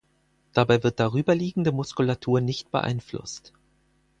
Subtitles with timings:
[0.53, 3.53] Dabei wird darüber liegende Muskulatur nicht beeinflusst.